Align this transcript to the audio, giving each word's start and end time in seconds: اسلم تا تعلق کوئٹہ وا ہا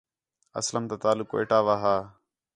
اسلم 0.59 0.83
تا 0.89 0.95
تعلق 1.03 1.27
کوئٹہ 1.31 1.57
وا 1.65 1.75
ہا 1.83 1.97